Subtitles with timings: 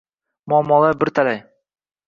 [0.53, 1.39] Muammolar bir talay